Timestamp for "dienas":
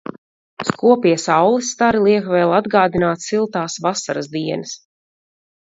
4.39-4.79